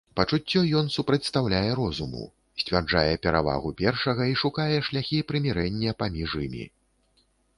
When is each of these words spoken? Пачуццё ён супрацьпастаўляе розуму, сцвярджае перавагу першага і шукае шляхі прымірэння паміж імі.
Пачуццё 0.17 0.61
ён 0.77 0.87
супрацьпастаўляе 0.93 1.71
розуму, 1.79 2.23
сцвярджае 2.61 3.13
перавагу 3.27 3.69
першага 3.83 4.23
і 4.31 4.35
шукае 4.43 4.77
шляхі 4.89 5.19
прымірэння 5.33 5.91
паміж 6.03 6.31
імі. 6.49 6.65